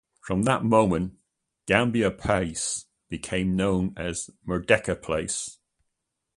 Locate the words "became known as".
3.07-4.31